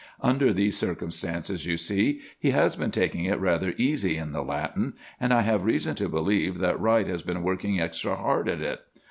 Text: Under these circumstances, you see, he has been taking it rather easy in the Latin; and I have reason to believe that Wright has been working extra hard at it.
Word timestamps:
Under 0.21 0.51
these 0.51 0.75
circumstances, 0.75 1.67
you 1.67 1.77
see, 1.77 2.21
he 2.39 2.49
has 2.49 2.75
been 2.75 2.89
taking 2.89 3.25
it 3.25 3.39
rather 3.39 3.75
easy 3.77 4.17
in 4.17 4.31
the 4.31 4.41
Latin; 4.41 4.93
and 5.19 5.31
I 5.31 5.41
have 5.41 5.63
reason 5.63 5.93
to 5.97 6.09
believe 6.09 6.57
that 6.57 6.79
Wright 6.79 7.05
has 7.05 7.21
been 7.21 7.43
working 7.43 7.79
extra 7.79 8.15
hard 8.15 8.49
at 8.49 8.61
it. 8.61 8.81